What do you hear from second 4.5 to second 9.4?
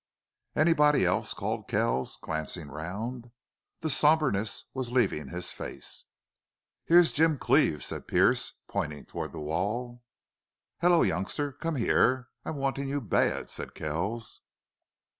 was leaving his face. "Here's Jim Cleve," said Pearce, pointing toward the